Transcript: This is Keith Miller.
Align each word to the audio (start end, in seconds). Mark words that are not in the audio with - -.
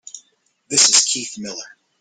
This 0.67 0.89
is 0.89 1.05
Keith 1.05 1.37
Miller. 1.37 1.77